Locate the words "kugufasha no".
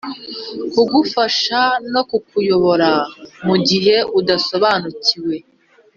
0.71-2.01